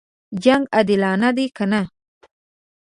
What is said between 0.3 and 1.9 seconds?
جنګ عادلانه دی کنه.